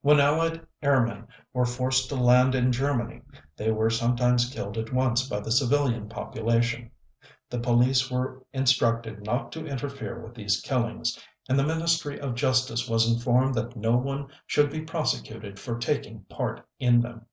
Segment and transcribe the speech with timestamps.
[0.00, 3.22] When Allied airmen were forced to land in Germany,
[3.56, 6.90] they were sometimes killed at once by the civilian population.
[7.50, 11.16] The police were instructed not to interfere with these killings,
[11.48, 16.24] and the Ministry of Justice was informed that no one should be prosecuted for taking
[16.24, 17.26] part in them.